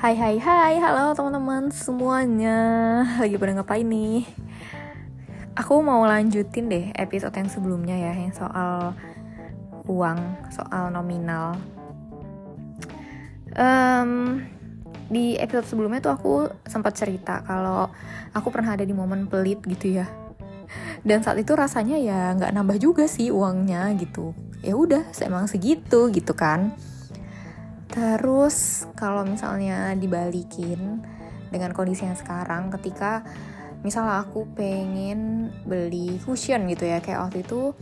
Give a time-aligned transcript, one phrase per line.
[0.00, 2.56] Hai hai hai, halo teman-teman semuanya.
[3.20, 4.24] Lagi pada ngapain nih?
[5.52, 8.96] Aku mau lanjutin deh episode yang sebelumnya ya Yang soal
[9.84, 10.16] uang,
[10.56, 11.52] soal nominal.
[13.52, 14.40] Um,
[15.12, 17.92] Di episode sebelumnya tuh aku sempat cerita Kalau
[18.32, 20.08] aku pernah ada di momen pelit gitu ya.
[21.04, 24.32] Dan saat itu rasanya ya nggak nambah juga sih uangnya gitu.
[24.64, 26.72] Ya udah, emang segitu gitu kan
[27.90, 31.02] Terus kalau misalnya dibalikin
[31.50, 33.26] dengan kondisi yang sekarang ketika
[33.82, 37.74] misalnya aku pengen beli cushion gitu ya kayak waktu itu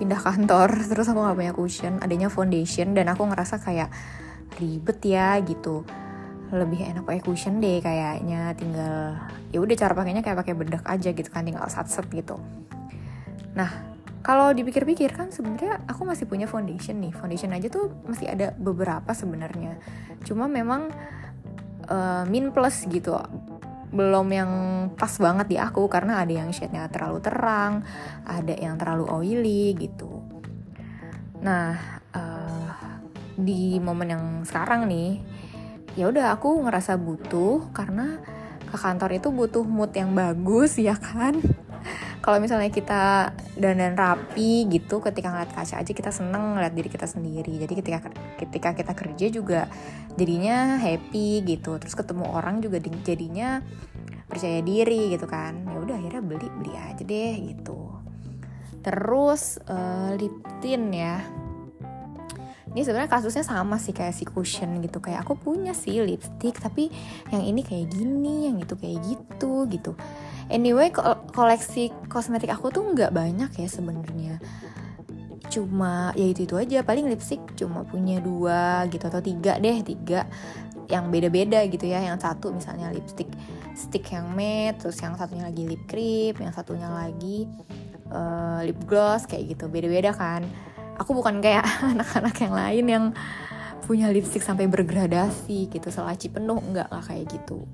[0.00, 3.92] pindah kantor terus aku nggak punya cushion adanya foundation dan aku ngerasa kayak
[4.56, 5.84] ribet ya gitu.
[6.52, 9.20] Lebih enak pakai cushion deh kayaknya tinggal
[9.52, 12.40] ya udah cara pakainya kayak pakai bedak aja gitu kan tinggal sat set gitu.
[13.52, 13.91] Nah
[14.22, 17.10] kalau dipikir-pikir kan sebenarnya aku masih punya foundation nih.
[17.10, 19.82] Foundation aja tuh masih ada beberapa sebenarnya.
[20.22, 20.94] Cuma memang
[21.90, 23.18] uh, min plus gitu.
[23.90, 24.52] Belum yang
[24.94, 27.82] pas banget di aku karena ada yang shade-nya terlalu terang
[28.22, 30.22] ada yang terlalu oily gitu.
[31.42, 31.74] Nah
[32.14, 32.70] uh,
[33.34, 35.18] di momen yang sekarang nih
[35.98, 38.22] ya udah aku ngerasa butuh karena
[38.72, 41.36] ke kantor itu butuh mood yang bagus ya kan
[42.22, 47.10] kalau misalnya kita dandan rapi gitu ketika ngeliat kaca aja kita seneng ngeliat diri kita
[47.10, 47.66] sendiri.
[47.66, 47.98] Jadi ketika
[48.38, 49.60] ketika kita kerja juga
[50.14, 51.82] jadinya happy gitu.
[51.82, 53.58] Terus ketemu orang juga jadinya
[54.30, 55.66] percaya diri gitu kan.
[55.66, 57.90] Ya udah akhirnya beli beli aja deh gitu.
[58.86, 61.41] Terus uh, lip tint ya
[62.72, 64.98] ini sebenarnya kasusnya sama sih kayak si cushion gitu.
[65.04, 66.88] Kayak aku punya sih lipstick tapi
[67.28, 69.92] yang ini kayak gini yang itu kayak gitu gitu.
[70.48, 70.88] Anyway
[71.36, 74.40] koleksi kosmetik aku tuh nggak banyak ya sebenarnya.
[75.52, 76.80] Cuma ya itu itu aja.
[76.80, 80.24] Paling lipstick cuma punya dua gitu atau tiga deh tiga.
[80.88, 83.28] Yang beda-beda gitu ya yang satu misalnya lipstick
[83.76, 87.48] stick yang matte terus yang satunya lagi lip cream yang satunya lagi
[88.08, 89.68] uh, lip gloss kayak gitu.
[89.68, 90.44] Beda-beda kan
[90.98, 93.04] aku bukan kayak anak-anak yang lain yang
[93.82, 97.66] punya lipstick sampai bergradasi gitu selaci penuh enggak lah kayak gitu.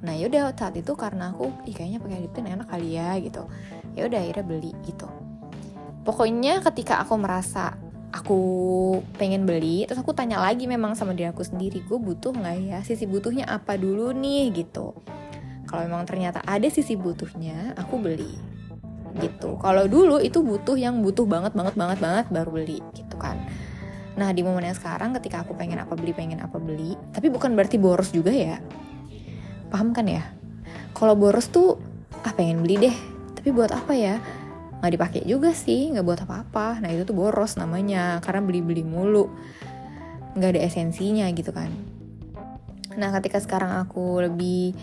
[0.00, 3.44] Nah yaudah saat itu karena aku ih kayaknya pakai lip tint enak kali ya gitu.
[3.92, 5.06] Ya udah akhirnya beli gitu.
[6.06, 7.76] Pokoknya ketika aku merasa
[8.08, 8.40] aku
[9.20, 12.78] pengen beli terus aku tanya lagi memang sama diri aku sendiri gue butuh nggak ya?
[12.80, 14.48] Sisi butuhnya apa dulu nih?
[14.54, 14.96] Gitu.
[15.68, 18.57] Kalau memang ternyata ada sisi butuhnya aku beli
[19.16, 19.56] gitu.
[19.58, 23.40] Kalau dulu itu butuh yang butuh banget banget banget banget baru beli gitu kan.
[24.18, 27.54] Nah di momen yang sekarang ketika aku pengen apa beli pengen apa beli tapi bukan
[27.54, 28.58] berarti boros juga ya.
[29.72, 30.24] Paham kan ya?
[30.92, 31.78] Kalau boros tuh
[32.26, 32.96] ah pengen beli deh.
[33.38, 34.18] Tapi buat apa ya?
[34.82, 36.82] Nggak dipakai juga sih nggak buat apa-apa.
[36.82, 39.30] Nah itu tuh boros namanya karena beli-beli mulu.
[40.34, 41.70] Nggak ada esensinya gitu kan.
[42.98, 44.74] Nah ketika sekarang aku lebih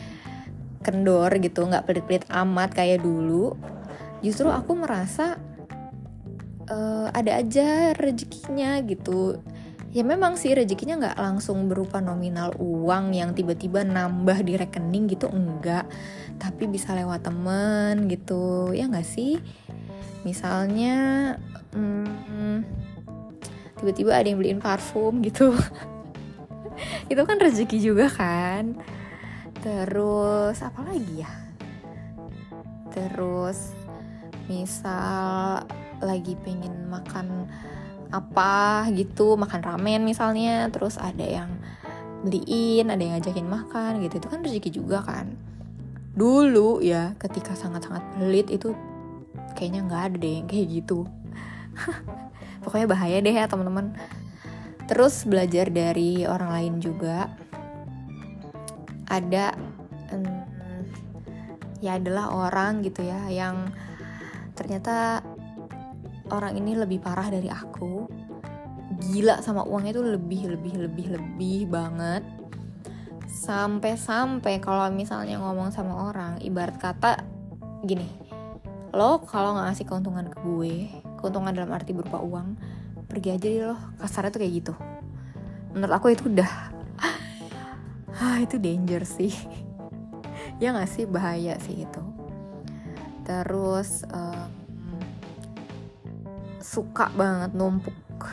[0.86, 3.58] kendor gitu nggak pelit-pelit amat kayak dulu
[4.26, 5.38] justru aku merasa
[6.66, 9.38] uh, ada aja rezekinya gitu.
[9.96, 15.30] Ya memang sih rezekinya nggak langsung berupa nominal uang yang tiba-tiba nambah di rekening gitu
[15.30, 15.86] enggak.
[16.42, 19.40] Tapi bisa lewat temen gitu ya nggak sih?
[20.28, 21.38] Misalnya
[21.72, 22.66] hmm,
[23.80, 25.56] tiba-tiba ada yang beliin parfum gitu.
[27.12, 28.76] Itu kan rezeki juga kan?
[29.64, 31.32] Terus apa lagi ya?
[32.92, 33.85] Terus
[34.48, 35.64] misal
[36.04, 37.50] lagi pengen makan
[38.14, 41.50] apa gitu makan ramen misalnya terus ada yang
[42.26, 44.18] beliin ada yang ngajakin makan gitu.
[44.18, 45.38] Itu kan rezeki juga kan.
[46.18, 48.74] Dulu ya ketika sangat-sangat pelit itu
[49.54, 51.06] kayaknya nggak ada deh kayak gitu.
[52.66, 53.94] Pokoknya bahaya deh ya teman-teman.
[54.90, 57.30] Terus belajar dari orang lain juga.
[59.06, 59.54] Ada
[60.10, 60.42] hmm,
[61.86, 63.70] ya adalah orang gitu ya yang
[64.56, 65.20] ternyata
[66.32, 68.08] orang ini lebih parah dari aku.
[68.96, 72.24] Gila sama uangnya tuh lebih lebih lebih lebih banget.
[73.28, 77.22] Sampai-sampai kalau misalnya ngomong sama orang ibarat kata
[77.86, 78.08] gini
[78.96, 80.88] lo kalau nggak ngasih keuntungan ke gue
[81.20, 82.56] keuntungan dalam arti berupa uang
[83.12, 83.78] pergi aja deh lo.
[84.00, 84.74] Kasarnya tuh kayak gitu.
[85.76, 86.52] Menurut aku itu udah
[88.24, 89.36] ah itu danger sih.
[90.56, 91.04] Ya nggak sih?
[91.04, 92.15] Bahaya sih itu
[93.26, 94.48] terus uh,
[96.62, 98.30] suka banget numpuk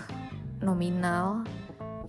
[0.61, 1.43] nominal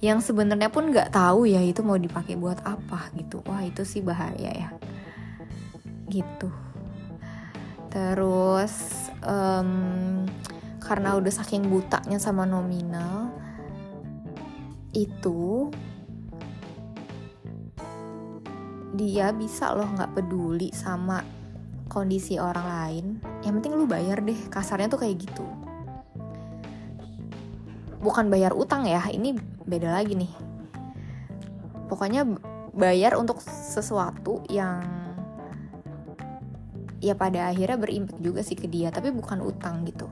[0.04, 3.40] yang sebenarnya pun nggak tahu ya itu mau dipakai buat apa gitu.
[3.48, 4.70] Wah itu sih bahaya ya.
[6.12, 6.52] Gitu.
[7.88, 10.28] Terus um,
[10.84, 13.32] karena udah saking butanya sama nominal
[14.92, 15.72] itu
[18.94, 21.24] dia bisa loh nggak peduli sama
[21.94, 23.06] kondisi orang lain
[23.46, 24.50] yang penting lu bayar deh.
[24.50, 25.46] Kasarnya tuh kayak gitu.
[28.02, 30.34] Bukan bayar utang ya ini beda lagi nih.
[31.86, 32.26] Pokoknya
[32.74, 34.82] bayar untuk sesuatu yang
[36.98, 40.10] ya pada akhirnya berimpact juga sih ke dia tapi bukan utang gitu.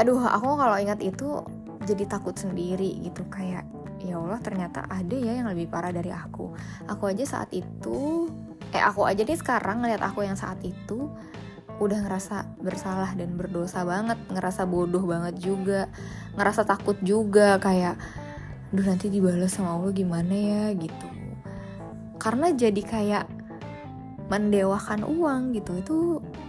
[0.00, 1.44] Aduh aku kalau ingat itu
[1.84, 3.20] jadi takut sendiri gitu.
[3.28, 3.68] Kayak
[4.00, 6.56] ya Allah ternyata ada ya yang lebih parah dari aku.
[6.88, 8.30] Aku aja saat itu
[8.74, 11.10] eh aku aja nih sekarang ngeliat aku yang saat itu
[11.76, 15.92] udah ngerasa bersalah dan berdosa banget ngerasa bodoh banget juga
[16.34, 18.00] ngerasa takut juga kayak
[18.72, 20.64] duh nanti dibalas sama Allah gimana ya?
[20.74, 21.06] gitu.
[22.18, 23.24] Karena jadi kayak
[24.26, 25.96] mendewakan uang gitu itu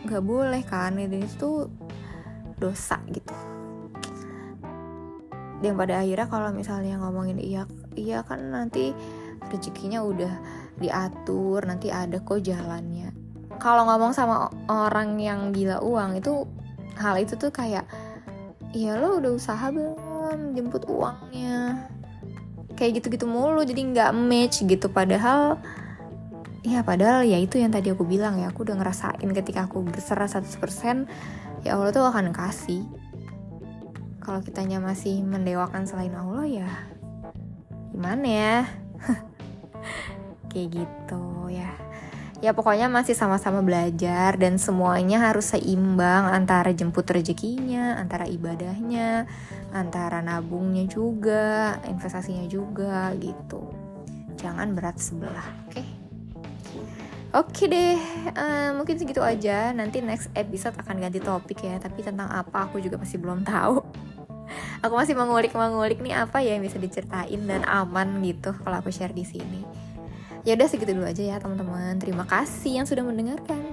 [0.07, 1.69] nggak boleh kan dan itu
[2.57, 3.35] dosa gitu.
[5.61, 8.93] Dan pada akhirnya kalau misalnya ngomongin iya iya kan nanti
[9.49, 10.33] rezekinya udah
[10.77, 13.13] diatur nanti ada kok jalannya.
[13.57, 16.45] Kalau ngomong sama orang yang gila uang itu
[16.97, 17.85] hal itu tuh kayak
[18.73, 20.53] iya lo udah usaha belum?
[20.53, 21.89] Jemput uangnya.
[22.77, 24.87] Kayak gitu-gitu mulu jadi nggak match gitu.
[24.89, 25.57] Padahal
[26.61, 30.29] ya padahal ya itu yang tadi aku bilang ya aku udah ngerasain ketika aku berserah
[30.29, 32.85] 100% ya Allah tuh akan kasih.
[34.21, 36.69] Kalau kitanya masih mendewakan selain Allah ya
[37.97, 38.57] gimana ya
[40.51, 41.71] kayak gitu ya
[42.37, 49.25] ya pokoknya masih sama-sama belajar dan semuanya harus seimbang antara jemput rezekinya antara ibadahnya
[49.73, 53.73] antara nabungnya juga investasinya juga gitu
[54.37, 55.87] jangan berat sebelah oke okay?
[57.35, 57.99] Oke deh,
[58.39, 59.75] uh, mungkin segitu aja.
[59.75, 63.83] Nanti next episode akan ganti topik ya, tapi tentang apa aku juga masih belum tahu
[64.81, 69.13] aku masih mengulik-mengulik nih apa ya yang bisa diceritain dan aman gitu kalau aku share
[69.13, 69.86] di sini.
[70.47, 71.99] Ya udah segitu dulu aja ya teman-teman.
[71.99, 73.67] Terima kasih yang sudah mendengarkan.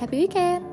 [0.00, 0.69] Happy weekend.